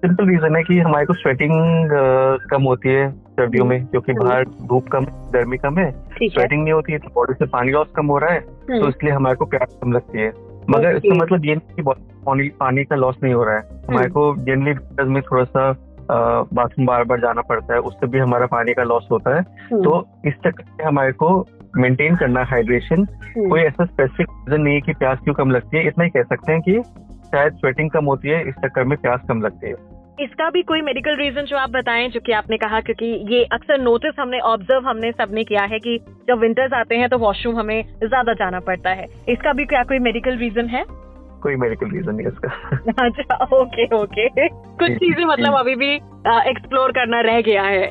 सिंपल 0.05 0.29
रीजन 0.29 0.57
है 0.57 0.63
कि 0.63 0.79
हमारे 0.79 1.07
को 1.07 1.15
स्वेटिंग 1.15 1.53
कम 2.51 2.63
होती 2.63 2.89
है। 2.89 3.24
सर्दियों 3.35 3.65
में 3.65 3.87
क्योंकि 3.87 4.13
हम्म। 4.13 4.25
बाहर 4.25 4.45
धूप 4.65 4.89
कम 4.89 5.05
गर्मी 5.33 5.57
कम 5.59 5.79
है 5.79 5.91
स्वेटिंग 5.91 6.63
नहीं 6.63 6.73
होती 6.73 6.93
है 6.93 6.99
तो 6.99 7.11
बॉडी 7.15 7.35
से 7.35 7.47
पानी 7.49 7.73
लॉस 7.73 7.89
कम 7.97 8.07
हो 8.07 8.19
रहा 8.19 8.33
है 8.33 8.41
तो 8.41 8.73
हम्म। 8.73 8.89
इसलिए 8.89 9.13
हमारे 9.13 9.37
को 9.37 9.47
प्यास 9.47 9.79
कम 9.83 9.93
लगती 9.93 10.19
है 10.19 10.33
मगर 10.71 10.97
इसका 10.97 11.15
मतलब 11.15 11.45
ये 11.45 11.55
नहीं 11.55 11.77
कि 11.77 11.83
पानी 12.27 12.49
पानी 12.61 12.85
का 12.85 12.97
लॉस 12.97 13.17
नहीं 13.23 13.35
हो 13.35 13.45
रहा 13.45 13.57
है 13.57 13.83
हमारे 13.89 14.11
को 14.11 14.35
जनरली 14.37 15.09
में 15.09 15.23
थोड़ा 15.23 15.45
सा 15.47 15.73
बाथरूम 16.11 16.87
बार 16.87 17.05
बार 17.05 17.21
जाना 17.21 17.43
पड़ता 17.43 17.75
है 17.75 17.81
उससे 17.81 18.07
भी 18.07 18.19
हमारा 18.19 18.47
पानी 18.47 18.73
का 18.75 18.83
लॉस 18.85 19.09
होता 19.11 19.35
है 19.37 19.41
हम्म। 19.41 19.83
तो 19.83 20.07
इस 20.27 20.35
चक्कर 20.37 20.65
में 20.71 20.85
हमारे 20.87 21.13
को 21.15 21.29
मेंटेन 21.77 22.17
करना 22.17 22.43
हाइड्रेशन 22.45 23.07
हम्म। 23.27 23.49
कोई 23.49 23.61
ऐसा 23.61 23.85
स्पेसिफिक 23.85 24.27
रीजन 24.31 24.63
नहीं 24.63 24.75
है 24.75 24.81
कि 24.81 24.93
प्यास 24.95 25.19
क्यों 25.25 25.35
कम 25.35 25.51
लगती 25.51 25.77
है 25.77 25.87
इतना 25.87 26.05
ही 26.05 26.11
कह 26.11 26.23
सकते 26.25 26.53
हैं 26.53 26.61
कि 26.61 26.83
शायद 27.27 27.53
स्वेटिंग 27.55 27.91
कम 27.91 28.05
होती 28.05 28.29
है 28.29 28.49
इस 28.49 28.55
चक्कर 28.57 28.85
में 28.85 28.97
प्यास 28.99 29.21
कम 29.29 29.41
लगती 29.43 29.69
है 29.69 29.75
इसका 30.21 30.49
भी 30.51 30.63
कोई 30.63 30.81
मेडिकल 30.81 31.17
रीजन 31.17 31.45
जो 31.45 31.57
आप 31.57 31.71
बताएँ 31.71 32.09
जो 32.09 32.21
कि 32.21 32.33
आपने 32.33 32.57
कहा 32.57 32.81
क्योंकि 32.81 33.07
ये 33.31 33.43
अक्सर 33.53 33.79
नोटिस 33.79 34.19
हमने 34.19 34.39
ऑब्ज़र्व 34.41 34.89
हमने 34.89 35.11
सबने 35.13 35.45
किया 35.45 35.63
है 35.63 35.79
कि 35.79 35.99
जब 36.29 36.39
विंटर्स 36.39 36.73
आते 36.73 36.97
हैं 36.97 37.09
तो 37.09 37.19
वॉशरूम 37.19 37.59
हमें 37.59 37.83
ज़्यादा 38.05 38.33
जाना 38.33 38.61
पड़ता 38.61 38.91
है। 38.91 39.07
इसका 39.29 39.53
भी 39.53 39.65
क्या 39.65 39.83
कोई 39.83 39.99
मेडिकल 39.99 40.37
रीजन 40.37 40.67
है? 40.67 40.85
कोई 41.43 41.57
मेडिकल 41.57 41.91
रीजन 41.91 42.15
नहीं 42.15 42.27
इसका। 42.27 42.49
अच्छा 43.05 43.45
ओके 43.57 43.87
ओके 43.97 44.29
कुछ 44.49 44.91
चीज़ें 44.91 45.25
मतलब 45.25 45.55
अभी 45.55 45.75
भी 45.75 45.91
एक्सप्लोर 46.51 46.93
करना 46.93 47.21
रह 47.21 47.41
गया 47.41 47.63
है। 47.63 47.83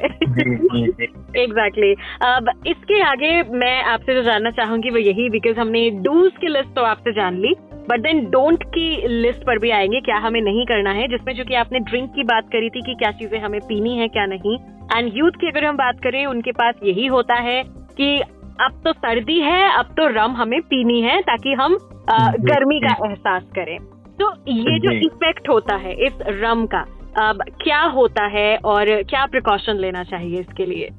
एग्जैक्टली 1.44 1.94
अब 2.26 2.50
इसके 2.68 3.02
आगे 3.02 3.32
मैं 3.58 3.84
आपसे 3.84 4.16
जो 4.16 4.24
जानना 4.24 4.52
चाहूँगी 4.52 4.90
वो 4.90 4.98
यही 5.00 5.30
बिकॉज़ 5.30 5.60
हमने 5.60 5.90
डूज 6.02 6.32
की 6.42 6.48
लिस्ट 6.48 6.76
तो 6.76 6.84
आपसे 6.86 7.14
जान 7.14 7.38
ली। 7.38 7.54
बट 7.90 8.00
देन 8.00 8.20
डोंट 8.30 8.64
की 8.64 9.08
लिस्ट 9.08 9.44
पर 9.44 9.60
भी 9.60 9.70
आएँगे 9.72 10.00
क्या 10.02 10.18
हमें 10.18 10.42
नहीं 10.42 10.66
करना 10.66 10.92
है 10.92 11.08
जिसमें 11.08 11.34
जो 11.36 11.44
कि 11.44 11.56
आपने 11.56 11.80
ड्रिंक 11.80 12.10
की 12.16 12.24
बात 12.24 12.48
करी 12.48 12.70
थी 12.70 12.82
कि 12.82 12.94
क्या 12.94 13.12
चीज़ें 13.12 13.40
हमें 13.40 13.60
पीनी 13.62 13.98
है 13.98 14.08
क्या 14.08 14.26
नहीं। 14.26 14.58
एंड 14.98 15.12
यूथ 15.14 15.32
की 15.32 15.48
अगर 15.48 15.66
हम 15.66 15.78
बात 15.78 16.00
करें 16.04 16.26
उनके 16.26 16.52
पास 16.52 16.76
यही 16.84 17.06
होता 17.06 17.36
है 17.42 17.64
कि 17.98 18.20
अब 18.62 18.82
तो 18.86 18.94
सर्दी 18.94 19.40
है 19.40 19.72
अब 19.78 19.86
तो 19.86 20.08
रम 20.08 20.32
हमें 20.32 20.62
पीनी 20.62 21.02
है 21.02 21.22
ताकि 21.22 21.54
हम 21.54 21.78
जी, 21.80 22.42
गर्मी 22.44 22.80
का 22.80 22.96
एहसास 23.08 23.44
करें। 23.56 23.78
तो 24.20 24.32
ये 24.48 24.80
जो 24.80 24.92
इफ़ेक्ट 24.92 25.50
होता 25.50 25.76
है 25.76 25.94
इस 26.06 26.18
रम 26.42 26.66
का 26.66 26.86
अब 27.20 27.44
क्या 27.64 27.82
होता 27.92 28.26
है 28.26 28.56
और 28.66 29.02
क्या 29.04 29.26
प्रिकॉशन 29.26 29.78
लेना 29.78 30.04
चाहिए 30.04 30.40
इसके 30.40 30.66
लिए? 30.66 30.90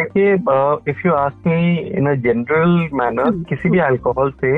देखिए 0.00 0.34
if 0.92 1.06
you 1.06 1.12
ask 1.12 1.46
me 1.46 1.76
in 1.98 2.06
a 2.06 2.14
general 2.22 2.88
manner 2.94 3.28
hmm, 3.28 3.42
किसी 3.42 3.70
भी 3.70 3.78
अल्कोहल 3.78 4.30
से 4.40 4.56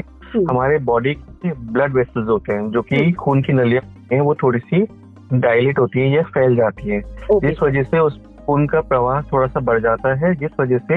हमारे 0.51 0.79
बॉडी 0.79 1.15
के 1.43 1.53
ब्लड 1.73 1.95
वेसल्स 1.95 2.29
होते 2.29 2.53
हैं 2.53 2.71
जो 2.71 2.83
कि 2.83 2.97
हम्म। 2.97 3.13
खून 3.13 3.43
की 3.43 3.53
नलियाँ 3.53 3.83
हैं 4.13 4.21
वो 4.21 4.35
थोड़ी 4.35 4.59
सी 4.59 4.87
डायलेट 5.33 5.79
होती 5.79 6.01
है 6.01 6.11
या 6.11 6.23
फैल 6.35 6.57
जाती 6.57 6.89
है। 6.89 7.01
जिस 7.33 7.63
वजह 7.63 7.83
से 7.83 7.99
उस 7.99 8.21
खून 8.47 8.67
का 8.67 8.81
प्रवाह 8.81 9.21
थोड़ा 9.23 9.47
सा 9.47 9.61
बढ़ 9.61 9.81
जाता 9.81 10.15
है 10.15 10.35
जिस 10.35 10.51
वजह 10.61 10.79
से 10.79 10.95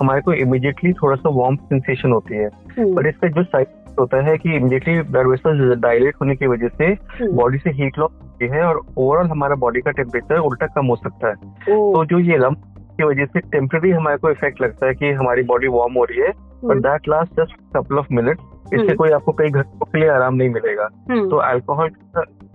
हमारे 0.00 0.20
को 0.20 0.32
इमिडिएटली 0.32 0.92
थोड़ा 0.92 1.16
सा 1.16 1.30
वार्म 1.30 1.56
सेंसेशन 1.56 2.12
होती 2.12 2.34
है। 2.34 2.46
हम्म, 2.46 2.94
पर 2.96 3.06
इसका 3.06 3.28
जो 3.28 3.42
साइड 3.42 3.66
होता 4.00 4.22
है 4.24 4.36
कि 4.38 4.54
इमिडिएटली 4.56 5.00
ब्लड 5.00 5.26
वेसल्स 5.26 5.78
डायलेट 5.78 6.14
होने 6.20 6.36
की 6.36 6.46
वजह 6.46 6.68
से 6.68 6.84
हम्म, 6.84 7.32
बॉडी 7.32 7.58
से 7.58 7.70
हीट 7.70 7.98
लॉस 7.98 8.10
होती 8.22 8.46
है 8.46 8.62
और 8.62 8.80
ओवरऑल 8.96 9.26
हमारा 9.26 9.54
बॉडी 9.54 9.80
का 9.80 9.90
टेम्परेचर 9.90 10.38
उल्टा 10.38 10.66
कम 10.66 10.86
हो 10.86 10.96
सकता 10.96 11.28
है। 11.28 11.34
तो 11.34 12.04
जो 12.04 12.18
ये 12.18 12.36
रम 12.36 12.54
की 12.96 13.04
वजह 13.04 13.24
से 13.24 13.40
टेम्पररी 13.40 13.90
हमारे 13.90 14.16
को 14.16 14.30
इफ़ेक्ट 14.30 14.62
लगता 14.62 14.86
है 14.86 14.94
कि 14.94 15.10
हमारी 15.10 15.42
बॉडी 15.42 15.68
वार्म 15.68 15.92
हो 15.92 16.04
रही 16.04 16.20
है। 16.20 16.30
But 16.30 16.70
hmm, 16.70 16.80
that 16.80 17.08
last 17.08 17.40
just 17.40 17.56
couple 17.76 17.98
of 17.98 18.06
minute 18.12 18.38
इससे 18.64 18.76
हम्म। 18.76 18.94
कोई 18.94 19.10
आपको 19.10 19.32
कई 19.32 19.48
घंटों 19.50 19.86
के 19.86 19.98
लिए 19.98 20.08
आराम 20.10 20.34
नहीं 20.34 20.48
मिलेगा 20.50 20.88
हम्म, 21.10 21.28
तो 21.30 21.36
अल्कोहल 21.38 21.88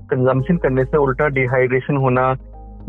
कंजम्पशन 0.09 0.57
करने 0.57 0.83
से 0.85 0.97
उल्टा 0.97 1.27
डिहाइड्रेशन 1.29 1.97
होना 1.97 2.33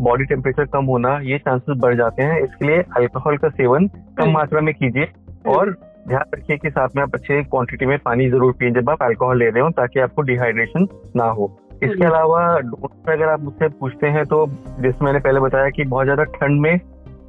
बॉडी 0.01 0.25
टेम्परेचर 0.25 0.65
कम 0.73 0.85
होना 0.85 1.17
ये 1.23 1.37
चांसेस 1.37 1.77
बढ़ 1.79 1.95
जाते 1.97 2.23
हैं 2.23 2.39
इसलिए 2.43 2.81
अल्कोहल 2.97 3.37
का 3.37 3.49
सेवन 3.49 3.87
कम 3.87 4.23
हम्म। 4.23 4.33
मात्रा 4.33 4.61
में 4.61 4.73
कीजिए 4.73 5.07
और 5.53 5.71
ध्यान 6.07 6.23
रखिए 6.35 6.57
कि 6.57 6.69
साथ 6.69 6.95
में 6.95 7.01
आप 7.03 7.15
अच्छे 7.15 7.41
क्वांटिटी 7.43 7.85
में 7.85 7.97
पानी 8.05 8.29
ज़रूर 8.29 8.53
पिए 8.59 8.69
जब 8.71 8.89
आप 8.89 9.03
अल्कोहल 9.03 9.37
ले 9.37 9.49
रहे 9.49 9.63
हो 9.63 9.69
ताकि 9.77 9.99
आपको 9.99 10.21
डिहाइड्रेशन 10.21 10.87
ना 11.15 11.25
हो 11.31 11.51
इसके। 11.83 12.05
अलावा 12.05 12.39
डोज 12.59 12.89
में 13.07 13.13
अगर 13.15 13.29
आप 13.29 13.41
मुझसे 13.41 13.67
पूछते 13.79 14.07
हैं 14.07 14.25
तो 14.25 14.45
जैसे 14.79 15.05
मैंने 15.05 15.19
पहले 15.19 15.39
बताया 15.39 15.69
कि 15.69 15.83
बहुत 15.85 16.05
ज़्यादा 16.05 16.23
ठंड 16.33 16.61
में 16.61 16.79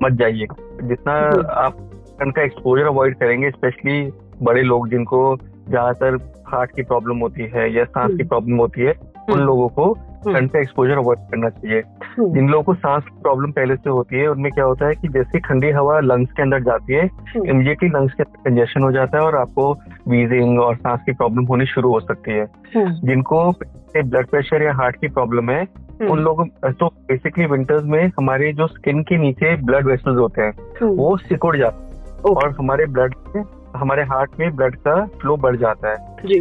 मत 0.02 0.12
जाइए 0.12 0.46
जितना। 0.82 1.12
आप 1.56 1.76
ठंड 2.20 2.34
का 2.34 2.42
एक्सपोजर 2.42 2.86
अवॉइड 2.86 3.18
करेंगे 3.18 3.50
स्पेशली 3.50 4.00
बड़े 4.42 4.62
लोग 4.62 4.88
जिनको 4.88 5.20
ज़्यादातर 5.70 6.16
हार्ट 6.48 6.70
की 6.70 6.82
प्रॉब्लम 6.82 7.18
होती 7.18 7.50
है 7.54 7.72
या 7.72 7.84
सांस 7.86 8.06
की 8.06 8.12
हम्म। 8.12 8.28
प्रॉब्लम 8.28 8.56
होती 8.56 8.80
है 8.80 8.94
उन 9.30 9.40
लोगों 9.40 9.68
को 9.68 9.92
ठंड 10.24 10.50
का 10.50 10.58
एक्सपोजर 10.58 10.98
अवॉइड 10.98 11.18
करना 11.30 11.48
चाहिए 11.50 11.80
हम्म। 12.06 12.32
जिन 12.34 12.48
लोगों 12.48 12.62
को 12.62 12.74
सांस 12.74 13.04
की 13.04 13.20
प्रॉब्लम 13.22 13.52
पहले 13.52 13.76
से 13.76 13.90
होती 13.90 14.16
है 14.16 14.26
उनमें 14.26 14.50
क्या 14.52 14.64
होता 14.64 14.86
है 14.86 14.94
कि 14.94 15.08
जैसे 15.08 15.38
ठंडी 15.38 15.70
हवा 15.70 15.98
लंग्स 16.00 16.32
के 16.32 16.42
अंदर 16.42 16.62
जाती 16.62 16.94
है 16.94 17.06
हम्म। 17.06 17.44
इमीडिएटली 17.46 17.88
लंग्स 17.88 18.14
के 18.14 18.22
अंदर 18.22 18.50
कंजेशन 18.50 18.82
हो 18.82 18.90
जाता 18.92 19.18
है 19.18 19.24
और 19.24 19.36
आपको 19.36 19.72
वीजिंग 20.08 20.60
और 20.60 20.76
सांस 20.76 21.00
की 21.06 21.12
प्रॉब्लम 21.12 21.44
होनी 21.44 21.66
शुरू 21.66 21.92
हो 21.92 22.00
सकती 22.00 22.32
है 22.32 22.46
हम्म। 22.76 23.08
जिनको 23.08 23.50
ब्लड 23.96 24.26
प्रेशर 24.26 24.62
या 24.62 24.72
हार्ट 24.72 24.96
की 24.96 25.08
प्रॉब्लम 25.10 25.50
है 25.50 25.62
हम्म। 25.62 26.10
उन 26.12 26.18
लोगों 26.20 26.46
तो 26.72 26.86
बेसिकली 27.08 27.46
विंटर्स 27.46 27.84
में 27.84 28.02
हमारे 28.18 28.52
जो 28.52 28.66
स्किन 28.66 29.02
के 29.02 29.18
नीचे 29.18 29.54
ब्लड 29.62 29.86
वेसल्स 29.86 30.18
होते 30.18 30.42
हैं 30.42 30.52
हम्म। 30.82 30.92
वो 30.96 31.16
सिकुड़ 31.18 31.56
जाते 31.56 31.84
हैं 31.84 31.90
और 32.30 32.54
हमारे 32.58 32.86
ब्लड 32.88 33.14
में 33.36 33.42
हमारे 33.76 34.02
हार्ट 34.06 34.38
में 34.40 34.54
ब्लड 34.56 34.76
का 34.78 35.04
फ्लो 35.16 35.36
बढ़ 35.38 35.56
जाता 35.56 35.90
है 35.90 36.26
जी 36.26 36.40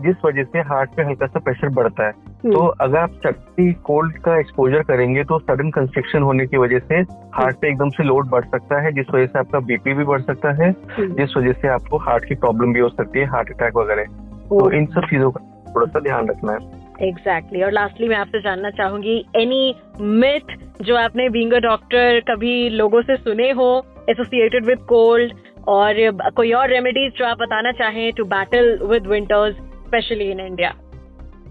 जिस 0.00 0.16
वजह 0.24 0.44
से 0.44 0.58
हार्ट 0.64 0.90
पे 0.90 1.02
हल्का 1.02 1.26
सा 1.26 1.40
प्रेशर 1.40 1.68
बढ़ता 1.74 2.06
है 2.06 2.10
हम्म। 2.10 2.52
तो 2.52 2.66
अगर 2.80 2.98
आप 2.98 3.12
सडनली 3.16 3.72
कोल्ड 3.84 4.18
का 4.18 4.38
एक्सपोजर 4.38 4.82
करेंगे 4.82 5.24
तो 5.24 5.38
सडन 5.40 5.70
कंस्ट्रिक्शन 5.70 6.22
होने 6.22 6.46
की 6.46 6.56
वजह 6.56 6.78
से 6.82 7.00
हार्ट 7.34 7.56
पे 7.56 7.68
एकदम 7.68 7.90
से 7.90 8.04
लोड 8.04 8.28
बढ़ 8.30 8.44
सकता 8.46 8.80
है 8.82 8.92
जिस 8.92 9.10
वजह 9.14 9.26
से 9.26 9.38
आपका 9.38 9.60
बीपी 9.66 9.94
भी 9.94 10.04
बढ़ 10.04 10.22
सकता 10.22 10.52
है 10.54 10.70
हम्म। 10.90 11.14
जिस 11.14 11.36
वजह 11.36 11.52
से 11.52 11.68
आपको 11.68 11.98
हार्ट 12.00 12.24
की 12.24 12.34
प्रॉब्लम 12.36 12.72
भी 12.72 12.80
हो 12.80 12.88
सकती 12.90 13.18
है 13.18 13.26
हार्ट 13.26 13.50
अटैक 13.50 13.76
वगैरह 13.76 14.16
तो 14.44 14.70
इन 14.72 14.86
सब 14.88 15.08
चीज़ों 15.10 15.30
का 15.30 15.44
थोड़ा 15.68 15.86
सा 15.86 16.00
ध्यान 16.00 16.28
रखना 16.28 16.52
है 16.52 16.86
एग्जैक्टली 17.00 17.40
exactly. 17.40 17.64
और 17.64 17.72
लास्टली 17.72 18.08
मैं 18.08 18.16
आपसे 18.16 18.40
जानना 18.40 18.70
चाहूँगी 18.72 19.18
एनी 19.36 19.74
मिथ 20.00 20.56
जो 20.82 20.96
आपने 20.96 21.28
बीइंग 21.28 21.52
अ 21.52 21.58
डॉक्टर 21.60 22.20
कभी 22.28 22.68
लोगों 22.70 23.02
से 23.02 23.16
सुने 23.18 23.50
हो 23.52 23.68
एसोसिएटेड 24.10 24.66
विद 24.66 24.78
कोल्ड 24.88 25.32
और 25.68 25.94
कोई 26.36 26.52
और 26.52 26.68
रेमेडीज 26.68 27.12
जो 27.18 27.24
आप 27.26 27.38
बताना 27.38 27.72
चाहें 27.72 28.12
to 28.12 28.24
battle 28.26 28.78
with 28.84 29.06
winters 29.06 29.56
specially 29.56 30.30
in 30.30 30.40
India 30.40 30.70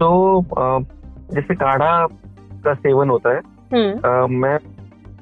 तो 0.00 0.08
जैसे 1.34 1.54
काढ़ा 1.56 1.90
का 2.64 2.74
सेवन 2.76 3.08
होता 3.08 3.34
है 3.34 3.40
हम्म 3.74 3.98
अ, 4.00 4.26
मैं 4.38 4.56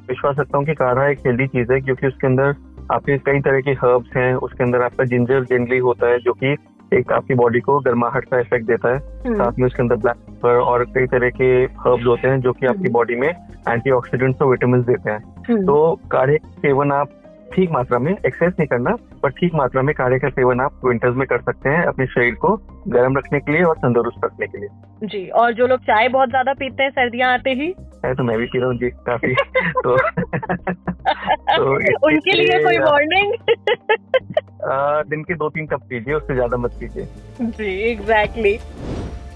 विश्वास 0.09 0.37
रखता 0.39 0.59
हूँ 0.59 0.67
कि 0.67 0.75
काढ़ा 0.75 1.09
एक 1.09 1.27
हेल्दी 1.27 1.47
चीज़ 1.49 1.73
है 1.73 1.81
क्योंकि 1.81 2.07
उसके 2.07 2.27
अंदर 2.27 2.55
आपके 2.93 3.17
कई 3.21 3.41
तरह 3.41 3.61
के 3.61 3.71
हर्ब्स 3.81 4.17
हैं 4.17 4.33
उसके 4.47 4.65
अंदर 4.65 4.83
आपका 4.83 5.05
जिंजर 5.07 5.45
जनरली 5.45 5.79
होता 5.87 6.09
है 6.09 6.19
जो 6.19 6.33
कि 6.35 6.57
एक 6.93 7.13
आपकी 7.13 7.35
बॉडी 7.35 7.61
को 7.61 7.79
गर्माहट 7.81 8.25
का 8.25 8.41
इफ़ेक्ट 8.41 8.67
देता 8.67 8.89
है 8.89 8.99
हम्म। 9.27 9.37
साथ 9.37 9.59
में 9.59 9.67
उसके 9.67 9.83
अंदर 9.83 9.97
ब्लैक 9.97 10.17
पेपर 10.27 10.59
और 10.65 10.85
कई 10.91 11.07
तरह 11.07 11.31
के 11.31 11.49
हर्ब्स 11.81 12.07
होते 12.07 12.29
हैं 12.29 12.41
जो 12.41 12.53
कि 12.53 12.67
आपकी 12.67 12.79
हम्म। 12.79 12.93
बॉडी 12.93 13.15
में 13.17 13.29
एंटीऑक्सीडेंट्स 13.29 14.43
और 14.43 14.49
विटामिन 14.49 14.83
देते 14.83 15.11
हैं 15.11 15.19
हम्म। 15.49 15.65
तो 15.67 15.95
काढ़े 16.11 16.39
सेवन 16.45 16.93
आप 16.93 17.23
ठीक 17.55 17.71
मात्रा 17.71 17.99
में 17.99 18.11
एक्सेस 18.13 18.53
नहीं 18.53 18.67
करना 18.67 18.95
पर 19.23 19.31
ठीक 19.31 19.55
मात्रा 19.55 19.83
में 19.83 19.95
काढ़े 19.95 20.19
का 20.19 20.29
सेवन 20.29 20.61
आप 20.61 20.81
विंटर्स 20.85 21.17
में 21.17 21.27
कर 21.27 21.41
सकते 21.41 21.69
हैं 21.69 21.85
अपने 21.85 22.07
शरीर 22.07 22.35
को 22.35 22.57
गर्म 22.89 23.17
रखने 23.19 23.41
के 23.41 23.53
लिए 23.53 23.63
और 23.63 23.77
तंदुरुस्त 23.77 24.25
रखने 24.25 24.47
के 24.47 24.59
लिए। 24.59 24.69
जी 25.09 25.29
और 25.41 25.53
जो 25.53 25.67
लोग 25.67 25.81
चाय 25.81 26.09
बहुत 26.09 26.29
ज़्यादा 26.29 26.53
पीते 26.53 26.83
हैं 26.83 26.91
सर्दियाँ 26.91 27.33
आते 27.35 27.51
ही? 27.51 27.75
है 28.05 28.15
तो 28.15 28.23
मैं 28.23 28.39
भी 28.39 28.47
पी 28.47 28.59
रहा 28.59 28.69
हूँ 28.69 28.77
जी 28.79 28.91
काफ़ी। 29.09 29.35
तो 29.85 29.97
तो 31.57 31.75
उनके 32.07 32.33
लिए 32.33 32.63
कोई 32.65 32.79
वार्निंग 32.79 33.33
दिन 35.11 35.23
के 35.23 35.35
दो 35.35 35.49
तीन 35.49 35.67
कप 35.67 35.87
पीजिए 35.91 36.15
उससे 36.15 36.35
ज़्यादा 36.35 36.57
मत 36.57 36.77
पीजिए। 36.81 37.07
जी 37.41 37.71
exactly 37.91 38.57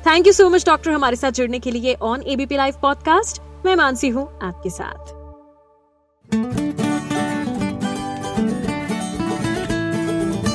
thank 0.06 0.26
you 0.26 0.32
so 0.32 0.48
much 0.50 0.66
doctor 0.66 0.90
हमारे 0.90 1.16
साथ 1.16 1.30
जुड़ने 1.32 1.58
के 1.58 1.70
लिए 1.70 1.94
ऑन 2.02 2.22
एबीपी 2.26 2.56
लाइव 2.56 2.74
पॉडकास्ट 2.82 3.42
मैं 3.66 3.76
मानसी 3.76 4.08
हूँ 4.08 4.28
आपके 4.42 4.70
साथ। 4.70 5.19